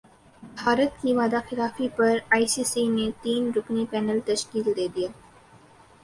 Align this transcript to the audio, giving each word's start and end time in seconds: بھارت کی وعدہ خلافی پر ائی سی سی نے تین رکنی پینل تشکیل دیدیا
بھارت 0.55 1.01
کی 1.01 1.13
وعدہ 1.15 1.39
خلافی 1.49 1.87
پر 1.97 2.17
ائی 2.31 2.45
سی 2.53 2.63
سی 2.63 2.87
نے 2.87 3.09
تین 3.21 3.51
رکنی 3.55 3.85
پینل 3.91 4.19
تشکیل 4.25 4.65
دیدیا 4.75 5.09